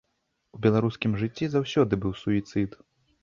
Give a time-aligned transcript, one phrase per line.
[0.59, 2.71] У беларускім жыцці заўсёды быў суіцыд.